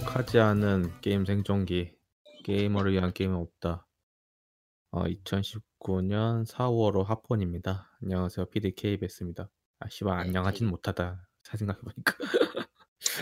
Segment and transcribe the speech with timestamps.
[0.00, 1.90] 행복하지 않은 게임 생존기.
[2.44, 3.86] 게이머를 위한 게임은 없다.
[4.90, 7.90] 어, 2019년 4월호 하폰입니다.
[8.02, 8.44] 안녕하세요.
[8.50, 9.48] PD KBS입니다.
[9.80, 11.26] 아, 씨발, 네, 안녕하진 칼리, 못하다.
[11.44, 12.14] 잘 생각해보니까.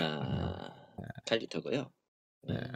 [0.00, 0.68] 아,
[1.26, 1.92] 칼리토고요.
[2.42, 2.54] 네.
[2.54, 2.72] 음,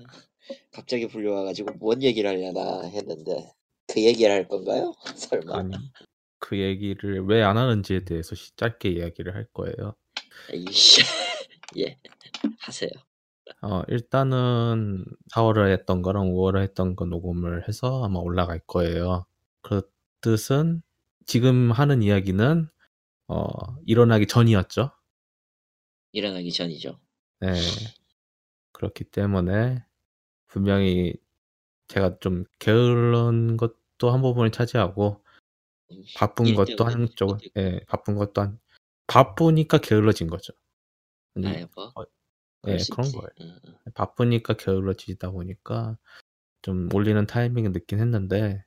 [0.70, 3.52] 갑자기 불려와가지고 뭔 얘기를 하려나 했는데
[3.92, 4.94] 그 얘기를 할 건가요?
[5.16, 5.58] 설마?
[5.58, 5.74] 아니,
[6.38, 9.96] 그 얘기를 왜 안 하는지에 대해서 시- 짧게 이야기를 할 거예요.
[10.54, 11.00] 이씨,
[11.78, 11.98] 예,
[12.60, 12.90] 하세요.
[13.62, 19.26] 어, 일단은 4 월에 했던 거랑 5 월에 했던 거 녹음을 해서 아마 올라갈 거예요.
[19.62, 19.82] 그
[20.20, 20.82] 뜻은
[21.26, 22.68] 지금 하는 이야기는
[23.28, 23.48] 어,
[23.86, 24.90] 일어나기 전이었죠.
[26.12, 26.98] 일어나기 전이죠.
[27.40, 27.54] 네.
[28.72, 29.84] 그렇기 때문에
[30.46, 31.14] 분명히
[31.88, 35.22] 제가 좀 게으른 것도 한 부분을 차지하고
[35.90, 37.60] 음, 바쁜 일 것도 때문에 한쪽, 그것도 있고.
[37.60, 38.58] 예, 바쁜 것도 한
[39.06, 40.52] 바쁘니까 게을러진 거죠.
[41.36, 42.04] 아니, 뭐 어,
[42.66, 43.10] 예, 수 그런.
[43.12, 43.28] 거예요.
[43.40, 43.74] 응, 응.
[43.94, 45.96] 바쁘니까 게을러지다 보니까
[46.62, 48.64] 좀 올리는 타이밍을 늦긴 했는데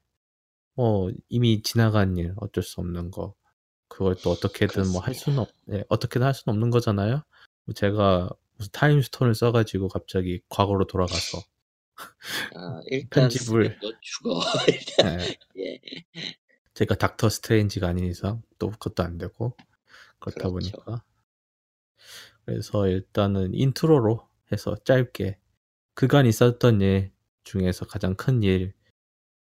[0.75, 3.35] 뭐 이미 지나간 일 어쩔 수 없는 거
[3.89, 7.23] 그걸 또 어떻게든 뭐 할 수는 없, 예, 어떻게든 할 수는 없는 거잖아요.
[7.65, 11.39] 뭐 제가 무슨 타임스톤을 써가지고 갑자기 과거로 돌아가서
[12.55, 14.41] 아, 일단 편집을 죽어.
[14.69, 14.79] 예,
[15.59, 15.79] 예,
[16.73, 19.55] 제가 닥터 스트레인지가 아닌 이상 또 그것도 안 되고
[20.19, 20.53] 그렇다 그렇죠.
[20.53, 21.03] 보니까
[22.51, 25.37] 그래서 일단은 intro로 해서 짧게
[25.93, 27.11] 그간 있었던 일
[27.45, 28.73] 중에서 가장 큰 일,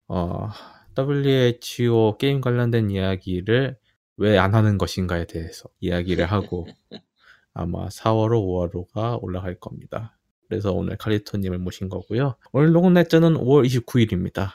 [0.08, 0.48] 어,
[0.96, 3.76] WHO 게임 관련된 이야기를
[4.16, 6.66] 왜 안 하는 것인가에 대해서 이야기를 하고
[7.52, 10.16] 아마 4월호, 5월호가 올라갈 겁니다.
[10.48, 12.36] 그래서 오늘 칼리토님을 모신 거고요.
[12.52, 14.52] 오늘 녹음 날짜는 5월 29일입니다.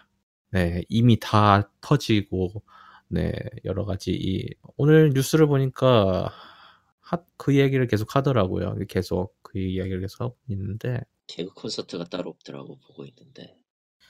[0.52, 2.64] 네, 이미 다 터지고,
[3.10, 3.34] 네,
[3.66, 6.32] 여러 가지 이, 오늘 뉴스를 보니까
[7.10, 8.76] 하- 그 얘기를 계속 하더라고요.
[8.88, 13.56] 계속 그 이야기를 계속 하고 있는데, 개그 콘서트가 따로 없더라고 보고 있는데.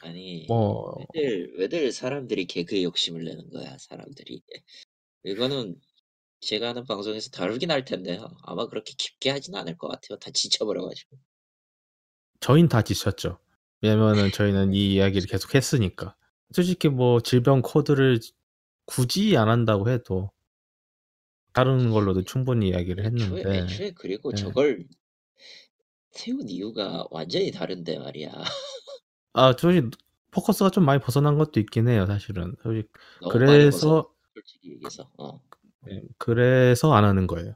[0.02, 4.42] 아니, 뭐, 왜들 왜들 사람들이 개그에 욕심을 내는 거야 사람들이.
[5.24, 5.80] 이거는
[6.42, 8.30] 제가 하는 방송에서 다루긴 할 텐데요.
[8.44, 10.18] 아마 그렇게 깊게 하진 않을 것 같아요.
[10.20, 11.18] 다 지쳐버려가지고.
[12.40, 13.40] 저희는 다 지쳤죠.
[13.82, 16.16] 왜냐면은 저희는 이 이야기를 계속 했으니까.
[16.54, 18.20] 솔직히 뭐 질병 코드를
[18.86, 20.32] 굳이 안 한다고 해도
[21.54, 24.38] 다른 걸로도 충분히 이야기를 애초에, 했는데, 애초에 그리고 네.
[24.38, 24.86] 저걸
[26.12, 28.32] 세운 이유가 완전히 다른데 말이야.
[29.34, 29.90] 아, 솔직히
[30.32, 32.56] 포커스가 좀 많이 벗어난 것도 있긴 해요, 사실은.
[32.58, 33.30] 벗어.
[33.30, 35.10] 그래서 솔직히 얘기해서.
[35.18, 35.42] 어.
[35.82, 37.56] 네, 그래서 안 하는 거예요.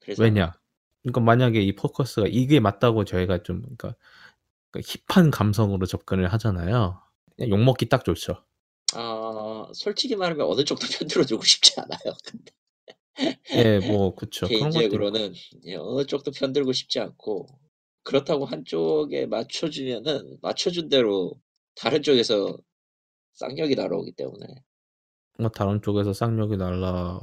[0.00, 0.52] 그래서 왜냐?
[1.02, 3.94] 그러니까 만약에 이 포커스가 이게 맞다고 저희가 좀 그러니까
[4.70, 7.00] 그 힙한 감성으로 접근을 하잖아요.
[7.36, 8.42] 그냥 욕 먹기 딱 좋죠.
[8.94, 12.16] 아 솔직히 말하면 어느 쪽도 편들어 주고 싶지 않아요.
[12.24, 12.52] 근데
[13.18, 14.46] 예, 뭐 있고.
[14.48, 15.32] 개인적으로는
[15.64, 17.46] 예, 어느 쪽도 편들고 싶지 않고
[18.02, 21.32] 그렇다고 한쪽에 맞춰주면은 맞춰준 대로
[21.74, 22.56] 다른 쪽에서
[23.34, 24.46] 쌍욕이 날아오기 때문에
[25.38, 27.20] 뭐 다른 쪽에서 쌍욕이 날라와.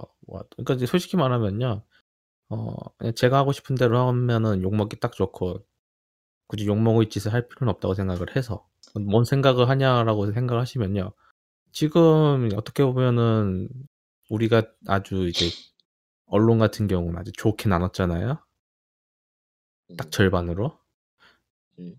[0.58, 1.84] 그러니까 솔직히 말하면요.
[2.50, 2.76] 어,
[3.16, 5.66] 제가 하고 싶은 대로 하면은 욕 먹기 딱 좋고
[6.48, 11.14] 굳이 욕 먹을 짓을 할 필요는 없다고 생각을 해서 뭔 생각을 하냐라고 생각을 하시면요.
[11.72, 13.68] 지금 어떻게 보면은
[14.30, 15.48] 우리가 아주 이제
[16.26, 18.38] 언론 같은 경우는 아주 좋게 나눴잖아요.
[19.92, 20.78] 음, 딱 절반으로.
[21.80, 21.96] 음.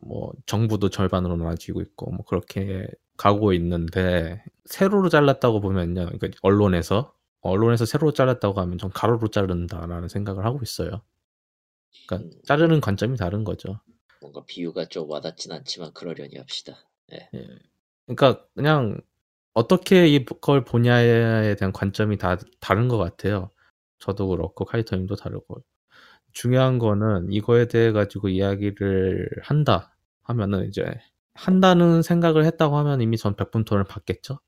[0.00, 6.06] 뭐 정부도 절반으로 나눠지고 있고 뭐 그렇게 가고 있는데 세로로 잘랐다고 보면요.
[6.06, 11.02] 그러니까 언론에서 언론에서 세로로 잘랐다고 하면 전 가로로 자른다라는 생각을 하고 있어요.
[12.06, 12.42] 그러니까 음.
[12.44, 13.80] 자르는 관점이 다른 거죠.
[14.20, 16.76] 뭔가 비유가 좀 와닿진 않지만 그러려니 합시다.
[17.12, 17.28] 예.
[17.34, 17.48] 예.
[18.06, 19.00] 그러니까 그냥
[19.54, 23.50] 어떻게 이걸 보냐에 대한 관점이 다 다른 것 같아요.
[23.98, 25.62] 저도 그렇고 카이터님도 다르고
[26.32, 30.84] 중요한 거는 이거에 대해 가지고 이야기를 한다 하면은 이제
[31.34, 34.40] 한다는 생각을 했다고 하면 이미 전 백분토를 받겠죠.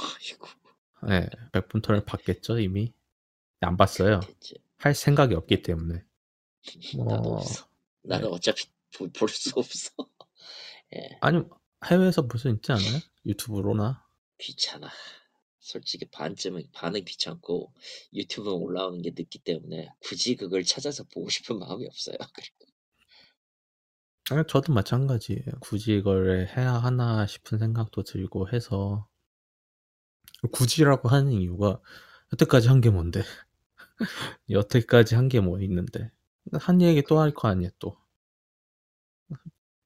[0.00, 0.46] 아이고
[1.08, 2.92] 네, 백분토를 받겠죠 이미.
[3.60, 4.20] 안 봤어요.
[4.20, 4.56] 됐지.
[4.78, 6.02] 할 생각이 없기 때문에.
[7.06, 7.66] 나도 뭐 없어.
[8.02, 8.34] 나는 네.
[8.34, 8.64] 어차피
[8.96, 9.90] 볼 수 없어.
[10.96, 11.18] 예.
[11.20, 11.42] 아니
[11.84, 13.00] 해외에서 볼 수 있지 않아요?
[13.26, 14.04] 유튜브로나.
[14.38, 14.88] 귀찮아.
[15.60, 17.72] 솔직히 반쯤은 반은 귀찮고
[18.14, 22.16] 유튜브에 올라오는 게 늦기 때문에 굳이 그걸 찾아서 보고 싶은 마음이 없어요.
[24.30, 25.44] 아니, 저도 마찬가지예요.
[25.60, 29.06] 굳이 이걸 해야 하나 싶은 생각도 들고 해서
[30.52, 31.80] 굳이라고 하는 이유가
[32.32, 33.22] 여태까지 한 게 뭔데?
[34.50, 36.10] 여태까지 한 게 뭐 있는데?
[36.60, 37.96] 한 얘기 또 할 거 아니야 또.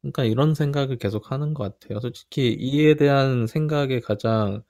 [0.03, 2.01] 그러니까 이런 생각을 계속 하는 것 같아요.
[2.01, 4.63] 솔직히 이에 대한 생각에 가장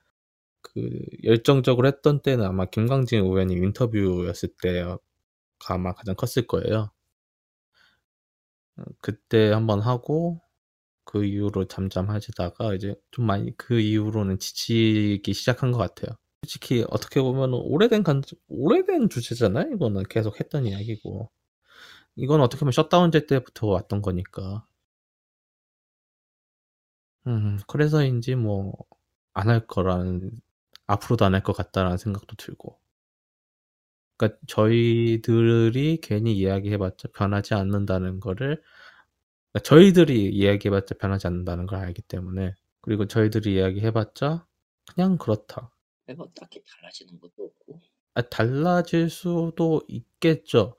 [0.75, 0.91] 그
[1.25, 4.99] 열정적으로 했던 때는 아마 김광진 의원님 인터뷰였을 때가
[5.69, 6.91] 아마 가장 컸을 거예요.
[8.77, 10.41] 어 그때 1번 하고
[11.05, 16.17] 그 이후로 잠잠해지다가 이제 좀 많이 그 이후로는 지치기 시작한 것 같아요.
[16.45, 20.05] 솔직히 어떻게 보면은 오래된 간지 오래된 주제잖아요 이거는.
[20.11, 21.31] 계속 했던 이야기고.
[22.17, 24.67] 이건 어떻게 보면 셧다운제 때부터 왔던 거니까.
[27.27, 28.73] 음 그래서인지 뭐
[29.37, 30.31] 안 할 거라는'
[30.87, 32.79] 앞으로도 안 할 것 같다.'라는 생각도 들고.
[34.17, 38.63] 그러니까 저희들이 괜히 이야기해 봤자 변하지 않는다는 거를
[39.53, 44.47] 그러니까 저희들이 이야기해 봤자 변하지 않는다는 걸 알기 때문에 그리고 저희들이 이야기해 봤자
[44.95, 45.71] '그냥 그렇다.'
[46.17, 47.81] 뭐 딱히 달라지는 것도 없고.
[48.15, 50.77] 아 달라질 수도 있겠죠.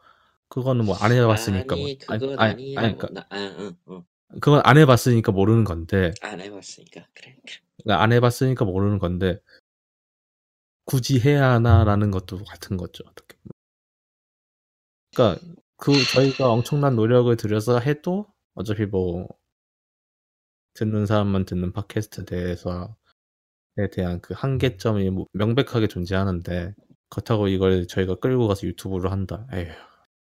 [0.49, 1.85] 그거는 뭐 안 해 봤으니까 뭐.
[1.85, 2.97] 아니 아니 그건 아니 아니 아니라고.
[2.97, 4.03] 그러니까 나 아 응 응.
[4.41, 7.07] 그건 안 해 봤으니까 모르는 건데 안 해 봤으니까.
[7.13, 7.59] 그래, 그래.
[7.83, 9.39] 그러니까 안 해 봤으니까 모르는 건데'
[10.85, 13.51] 굳이 해야 하나.'라는 것도 같은 거죠 어떻게 보면.
[15.13, 15.41] 그러니까
[15.77, 19.27] 그 저희가 엄청난 노력을 들여서 해도 어차피 뭐
[20.75, 22.87] 듣는 사람만 듣는 팟캐스트에 대해서에
[23.91, 26.73] 대한 그 한계점이 뭐 명백하게 존재하는데
[27.09, 29.47] 그렇다고 이걸 저희가 끌고 가서 유튜브로 한다.
[29.53, 29.71] 에휴.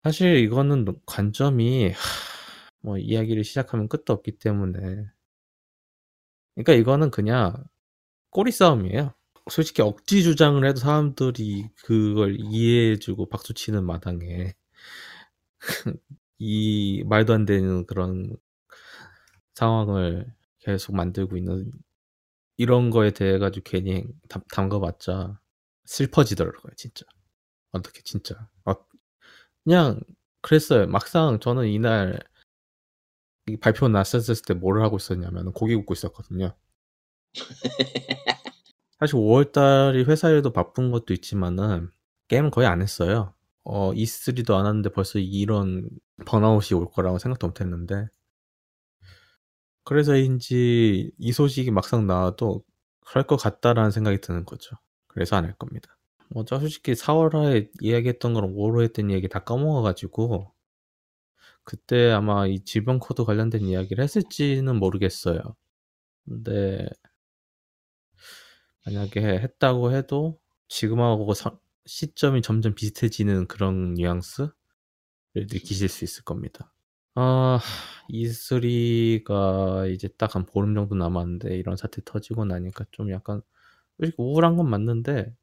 [0.05, 1.93] 사실 이거는 너 관점이
[2.81, 5.07] 뭐 이야기를 시작하면 끝도 없기 때문에
[6.55, 7.65] 그러니까 이거는 그냥
[8.31, 9.15] 꼬리 싸움이에요.
[9.51, 14.55] 솔직히 억지 주장을 해도 사람들이 그걸 이해해 주고 박수 치는 마당에
[16.39, 18.37] 이 말도 안 되는 그런
[19.55, 20.27] 상황을
[20.61, 21.71] 계속 만들고 있는
[22.59, 25.41] 이런 거에 대해 가지고 괜히 담 담가 봤자
[25.87, 27.07] 슬퍼지더라고요 진짜.
[27.73, 28.49] 어떻게 진짜.
[28.67, 28.75] 어
[29.65, 30.01] 그냥
[30.43, 30.87] 그랬어요.
[30.89, 32.21] 막상 저는 이날
[33.49, 36.55] 이 발표 났었을 때뭘 하고 있었냐면은 고기 굽고 있었거든요.
[39.03, 41.91] 사실 5월 달이 회사 일도 바쁜 것도 있지만은
[42.29, 43.35] 게임은 거의 안 했어요.
[43.65, 45.89] 어 E3도 안 왔는데 벌써 이런
[46.25, 48.07] 번아웃이 올 거라고 생각도 못 했는데
[49.85, 52.63] 그래서인지 이 소식이 막상 나와도
[53.07, 54.77] '그럴 것 같다.'라는 생각이 드는 거죠.
[55.09, 55.99] 그래서 안 할 겁니다.
[56.31, 60.53] 뭐저 솔직히 4 월에 이야기했던 거랑 5 월에 했던 이야기 다 까먹어 가지고
[61.65, 65.41] 그때 아마 이 질병 코드 관련된 이야기를 했을지는 모르겠어요.
[66.27, 66.89] 근데
[68.87, 70.39] 만약에 했다고 해도
[70.69, 74.53] 지금하고 서 시점이 점점 비슷해지는 그런 뉘앙스를
[75.35, 76.73] 느끼실 수 있을 겁니다.
[77.15, 77.61] 아
[78.09, 83.43] E3가 이제 딱 한 보름 정도 남았는데 이런 사태 터지고 나니까 좀 약간
[84.19, 85.35] 우울한 건 맞는데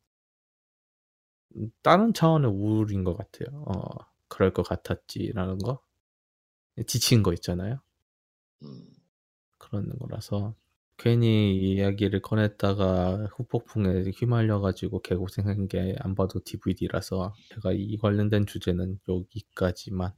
[1.56, 3.63] 음 다른 차원의 우울인 것 같아요.
[3.68, 3.81] 어
[4.27, 5.81] '그럴 것 같았지.'라는 거.
[6.80, 7.81] 예 지친 거 있잖아요.
[8.63, 8.88] 음.
[9.59, 10.56] 그런 거라서
[11.00, 19.00] 괜히 이야기를 꺼냈다가 후폭풍에 휘말려 가지고 개고생한 게 안 봐도 DVD라서 제가 이 관련된 주제는
[19.10, 20.13] 여기까지만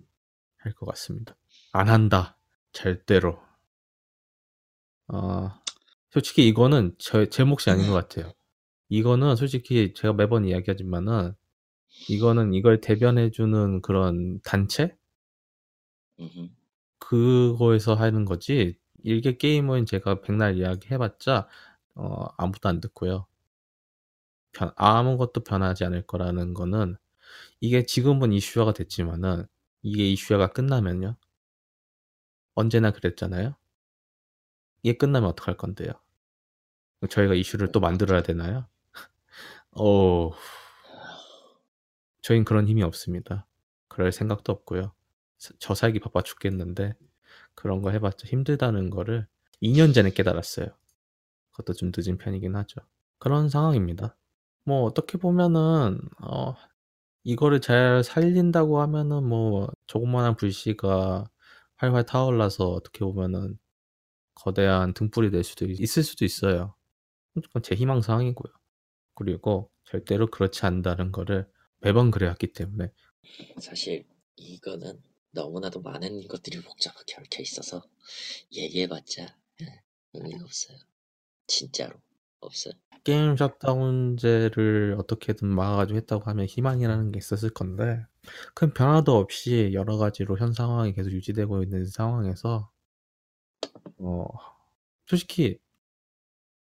[0.58, 1.38] 할 것 같습니다.
[1.74, 2.38] 안 한다.
[2.74, 3.40] 절대로.
[5.08, 5.50] 어
[6.12, 8.34] 솔직히 이거는 저제 몫이 아닌 것 같아요.
[8.90, 11.34] 이거는 솔직히 제가 매번 이야기하지만은
[12.10, 14.96] 이거는 이걸 대변해 주는 그런 단체?
[17.00, 21.48] 그거에서 하는 거지 일개 게임은 제가 백날 이야기 해 봤자
[21.96, 23.28] 어 아무도 안 듣고요.
[24.54, 26.96] 변 아무것도 변하지 않을 거라는 거는
[27.62, 29.46] 이게 지금은 이슈화가 됐지만은
[29.84, 31.18] 이게 이슈화가 끝나면요.
[32.56, 33.56] 언제나 그랬잖아요.
[34.84, 35.92] 이게 끝나면 어떡할 건데요?
[37.00, 38.68] 그 저희가 이슈를 또 만들어야 되나요?
[39.72, 40.34] 어우.
[42.22, 43.48] 저희는 그런 힘이 없습니다.
[43.88, 44.94] 그럴 생각도 없고요.
[45.38, 46.94] 스저 살기 바빠 죽겠는데
[47.56, 49.28] 그런 거 해 봤자 힘들다는 거를
[49.62, 50.68] 2년 전에 깨달았어요.
[51.52, 52.82] 그것도 좀 늦은 편이긴 하죠.
[53.20, 54.18] 그런 상황입니다.
[54.66, 56.56] 뭐 어떻게 보면은 어
[57.24, 61.26] 이거를 잘 살린다고 하면은 뭐 조그마한 불씨가
[61.78, 63.60] 활활 타올라서 어떻게 보면은
[64.36, 66.76] 거대한 등불이 될 수도 있 있을 수도 있어요.
[67.36, 68.54] 그건 제 희망 사항이고요.
[69.16, 71.48] 그리고 절대로 그렇지 않는다는 거를
[71.82, 72.92] 매번 그래 왔기 때문에
[73.60, 74.06] 사실
[74.38, 77.84] 이거는 너무나도 많은 것들이 복잡하게 얽혀 있어서
[78.54, 79.84] 얘기해 봤자 예
[80.14, 80.78] 의미가 없어요.
[81.48, 82.02] 진짜로
[82.42, 82.74] 없어요.
[83.04, 88.06] 게임 셧다운제를 어떻게든 막아 가지고 했다고 하면 희망이라는 게 있었을 건데
[88.56, 92.72] 큰 변화도 없이 여러 가지로 현 상황이 계속 유지되고 있는 상황에서
[94.00, 94.26] 어
[95.08, 95.60] 솔직히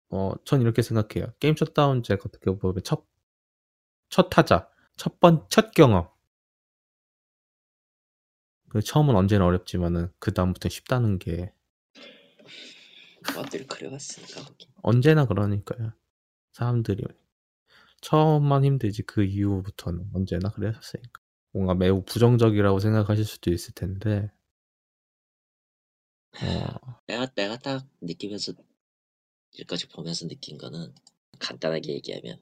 [0.10, 1.34] 어 전 이렇게 생각해요.
[1.40, 2.84] 게임 셧다운제가 어떻게 보면
[4.10, 6.08] 첫첫 타자, 첫 번 첫 경험.
[8.72, 11.52] 그 처음은 언제나 어렵지만은 그 다음부터는 쉽다는 게
[13.26, 14.70] 다들 그래 왔으니까 거긴.
[14.82, 15.92] 언제나 그러니까요.
[16.54, 17.04] 사람들이
[18.00, 21.22] 처음만 힘들지 그 이후부터는 언제나 그랬었으니까.
[21.52, 24.32] 뭔가 매우 부정적이라고 생각하실 수도 있을 텐데
[26.42, 28.54] 어, 내가 내가 딱 느끼면서
[29.56, 30.96] 여기까지 보면서 느낀 거는
[31.40, 32.42] 간단하게 얘기하면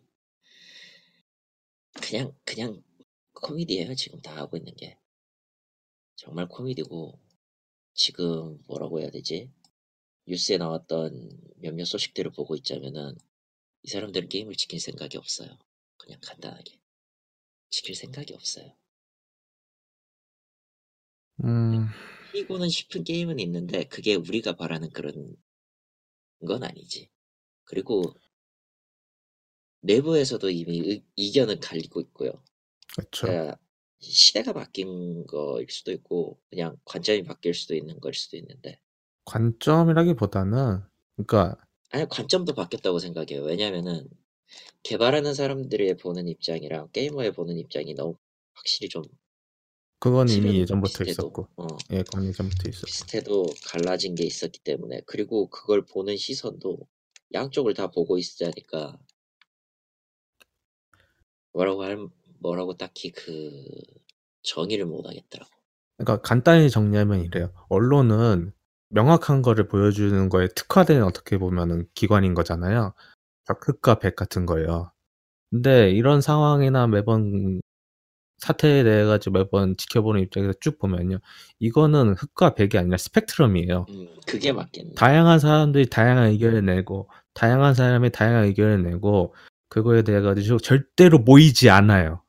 [1.94, 2.84] 그냥 그냥
[3.34, 4.96] 코미디예요 지금 다 하고 있는 게
[6.20, 7.18] 정말 코미디고
[7.94, 9.50] 지금 뭐라고 해야 되지?
[10.28, 13.16] 뉴스에 나왔던 몇몇 소식들을 보고 있자면은
[13.84, 15.58] 이 사람들은 게임을 지킬 생각이 없어요.
[15.96, 16.78] 그냥 간단하게.
[17.70, 18.76] 지킬 생각이 없어요.
[21.46, 21.88] 음,
[22.36, 25.38] 이고는 싶은 게임은 있는데 그게 우리가 바라는 그런
[26.46, 27.10] 건 아니지.
[27.64, 28.04] 그리고
[29.84, 32.44] 내부에서도 이미 의, 이견은 갈리고 있고요.
[32.94, 33.28] 그렇죠.
[33.28, 33.69] 그러니까
[34.00, 38.80] 시대가 바뀐 거일 수도 있고 그냥 관점이 바뀔 수도 있는 걸 수도 있는데
[39.26, 40.82] 관점이라기보다는,
[41.16, 41.58] 그러니까
[41.92, 43.44] 아니 관점도 바뀌었다고 생각해요.
[43.44, 44.08] 왜냐면은
[44.84, 48.16] 개발하는 사람들이 보는 입장이랑 게이머에 보는 입장이 너무
[48.54, 49.04] 확실히 좀
[50.00, 52.86] 그건 이미 예전부터 비슷해도 있었고, 어, 예, 그건 예전부터 있었고.
[52.86, 56.88] 비슷해도 갈라진 게 있었기 때문에 그리고 그걸 보는 시선도
[57.34, 58.98] 양쪽을 다 보고 있으니까
[61.52, 61.98] 뭐라고 할
[62.40, 63.52] 뭐라고 딱히 그
[64.44, 65.52] 정의를 못 하겠더라고.
[65.98, 67.52] 그러니까 간단히 정리하면 이래요.
[67.70, 68.54] 언론은
[68.90, 72.94] 명확한 거를 보여주는 거에 특화된 어떻게 보면은 기관인 거잖아요.
[73.48, 74.92] 흑과 백 같은 거예요.
[75.52, 77.60] 근데 이런 상황이나 매번
[78.38, 81.20] 사태에 대해 가지고 매번 지켜보는 입장에서 쭉 보면요.
[81.60, 83.86] 이거는 흑과 백이 아니라 스펙트럼이에요.
[83.90, 84.94] 음, 그게 맞겠네.
[84.96, 89.36] 다양한 사람들이 다양한 의견을 내고, 다양한 사람이 다양한 의견을 내고,
[89.68, 92.24] 그거에 대해 가지고 절대로 모이지 않아요.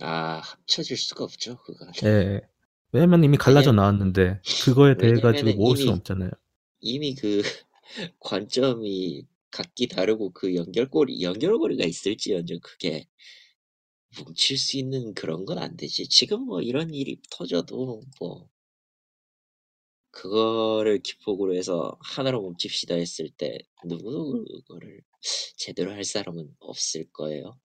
[0.00, 1.86] 아 합쳐질 수가 없죠 그거.
[2.04, 2.40] 예.
[2.92, 6.30] 왜냐면 이미 갈라져 왜냐면- 나왔는데, 그거에 대해 가지고 모을 수는 이미- 없잖아요.
[6.80, 7.42] 이미 그
[8.20, 13.06] 관점이 각기 다르고 그 연결고리 연결고리가 있을지언정 그게
[14.18, 16.08] 뭉칠 수 있는 그런 건 안 되지.
[16.08, 18.48] 지금 뭐 이런 일이 터져도 뭐
[20.10, 25.00] 그거를 기폭으로 해서 하나로 뭉칩시다 했을 때 누구도 그거를
[25.56, 27.58] 제대로 할 사람은 없을 거예요.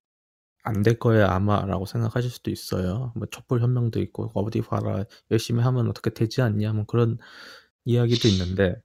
[0.63, 3.13] 안 될 거예요, 아마라고 생각하실 수도 있어요.
[3.15, 7.17] 뭐 촛불 혁명도 있고 어디 봐라 열심히 하면 어떻게 되지 않냐 뭐 그런
[7.85, 8.81] 이야기도 있는데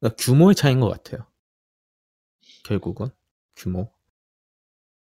[0.00, 1.26] 그러니까 규모의 차이인 것 같아요.
[2.64, 3.08] 결국은
[3.56, 3.92] 규모.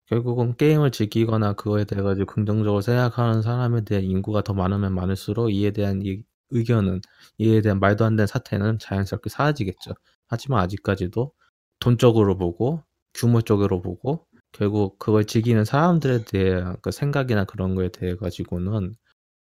[0.07, 5.73] 결국은 게임을 즐기거나 그거에 대해 가지고 긍정적으로 생각하는 사람에 대한 인구가 더 많으면 많을수록 이에
[5.73, 7.01] 대한 이 의견은
[7.39, 9.93] 이에 대한 말도 안 되는 사태는 자연스럽게 사라지겠죠.
[10.29, 11.33] 하지만 아직까지도
[11.81, 12.83] 돈적으로 보고
[13.15, 14.27] 규모 쪽으로 보고
[14.57, 18.95] 결국 그걸 즐기는 사람들에 대한 그 생각이나 그런 거에 대해 가지고는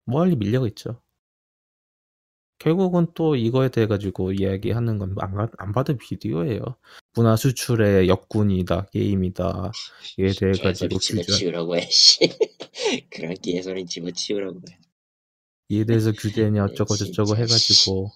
[0.05, 1.03] 멀리 밀려 있죠.
[2.59, 6.63] 결국은 또 이거에 대해 가지고 이야기하는 건 안, 안 봐도 비디오예요.
[7.15, 9.73] 문화 수출의 역군이다, 게임이다.
[10.19, 11.89] 이에 대해 가지고 집어치우라고 해.
[11.91, 12.21] 씨.
[13.11, 14.79] 그런 개소리 집어치우라고 해.
[15.71, 18.13] 이에 대해서 규제냐 네, 어쩌고 저쩌고 해가지고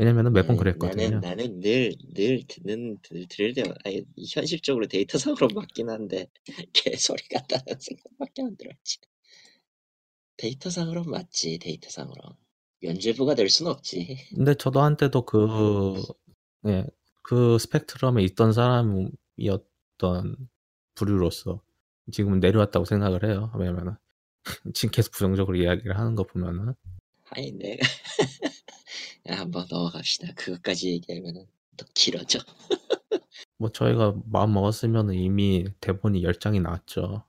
[0.00, 1.20] 왜냐면은 매번 나는- 그랬거든요.
[1.20, 4.02] 나는 나는 늘늘 듣는 들, 들을 때 아니,
[4.32, 6.26] 현실적으로 데이터상으로 맞긴 한데
[6.72, 8.98] 개소리 같다는 생각밖에 안 들었지.
[10.38, 12.36] 데이터상으로 맞지 데이터상으로
[12.82, 14.16] 연재부가 될 순 없지.
[14.34, 16.00] 근데 저도 한때도 그,
[16.66, 16.86] 예,
[17.22, 20.48] 그 스펙트럼에 있던 사람이었던
[20.94, 21.60] 부류로서
[22.10, 23.52] 지금은 내려왔다고 생각을 해요.
[23.54, 23.96] 왜냐면은
[24.74, 26.72] 지금 계속 부정적으로 이야기를 하는 거 보면은
[27.32, 28.49] 아니 내가 야,
[29.26, 30.34] 한번 넘어갑시다.
[30.34, 31.46] 그것까지 얘기하면은
[31.76, 32.38] 더 길어져.
[33.58, 37.24] 뭐 저희가 마음 먹었으면 이미 대본이 10장이 나왔죠.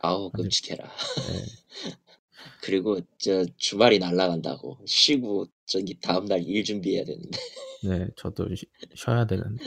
[0.00, 0.84] 아우 끔찍해라.
[0.86, 1.44] 예.
[2.62, 7.30] 그리고 저 주말이 날라간다고 쉬고 저기 다음 날 일 준비해야 되는데
[7.84, 9.64] 네, 저도 쉬, 쉬어야 되는데.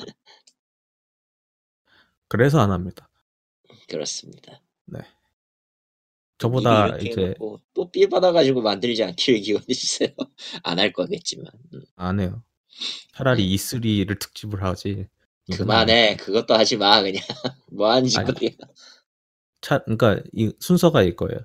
[2.28, 3.10] 그래서 안 합니다.
[3.88, 4.62] 그렇습니다.
[6.38, 7.36] 저보다 이제
[7.74, 10.10] 또 삘 받아가지고 만들지 않기를 기원해주세요.
[10.64, 11.82] 안 할 거겠지만 음.
[11.96, 12.44] 안 해요.
[13.14, 15.08] 차라리 E3를 특집을 하지.
[15.54, 16.18] 그만해.
[16.18, 17.22] 그것도 하지 마 그냥
[17.72, 18.52] 뭐 하는 짓거리야.
[19.62, 21.40] 차, 그러니까 이 순서가 이거예요.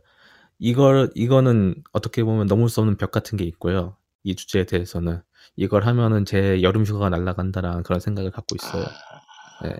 [0.59, 3.97] 이걸 이거는 어떻게 보면 넘을 수 없는 벽 같은 게 있고요.
[4.25, 5.23] 이 주제에 대해서는
[5.57, 8.85] 이걸 하면은 제 여름 휴가가 날아간다라는 그런 생각을 갖고 있어요.
[8.85, 9.77] 아, 네.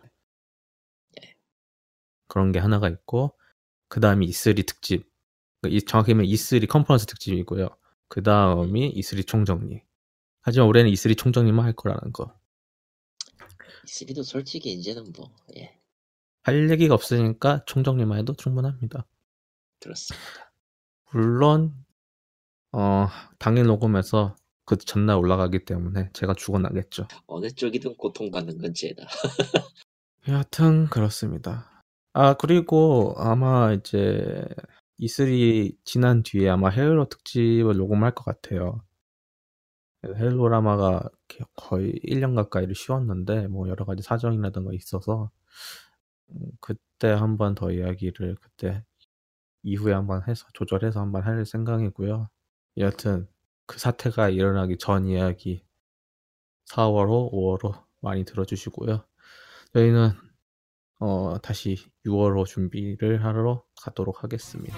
[2.29, 3.33] 그런 게 하나가 있고
[3.89, 5.09] 그 다음이 E3 특집.
[5.61, 7.69] 그러니까 이 정확히 말하면 E3 컨퍼런스 특집이고요.
[8.09, 9.83] 그 다음이 E3 총정리.
[10.41, 12.35] 하지만 올해는 E3 총정리만 할 거라는 거.
[13.87, 15.79] E3도 솔직히 이제는 뭐 예,
[16.43, 19.07] 할 얘기가 없으니까 총정리만 해도 충분합니다.
[19.81, 20.53] 그렇습니다.
[21.13, 21.75] 물론
[22.73, 27.09] 어 당일 녹음해서 그 전날 올라가기 때문에 제가 죽어나겠죠.
[27.27, 29.07] 어느 쪽이든 고통받는 건 죄다.
[30.29, 31.78] 여하튼 그렇습니다.
[32.15, 34.45] 아 그리고 아마 이제
[35.01, 38.83] E3 지난 뒤에 아마 헤일로 특집을 녹음할 것 같아요.
[40.05, 41.09] 헬로라마가
[41.57, 45.31] 거의 1년 가까이를 쉬었는데 뭐 여러 가지 사정이라든가 있어서
[46.31, 48.85] 음 그때 한번 더 이야기를 그때
[49.65, 52.29] 이후에 한번 해서 조절해서 한번 할 생각이고요.
[52.79, 53.29] 여하튼
[53.67, 55.65] 그 사태가 일어나기 전 이야기
[56.67, 59.05] 4월호, 5월호 많이 들어주시고요.
[59.75, 60.13] 저희는
[61.01, 61.77] 어 다시
[62.07, 64.77] 6월호 준비를 하러 가도록 하겠습니다.